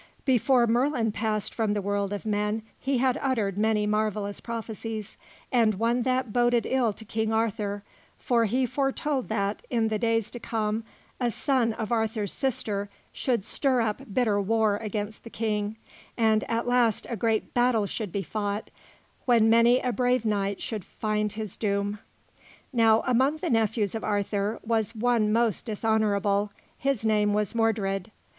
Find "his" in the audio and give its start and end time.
21.33-21.55, 26.75-27.05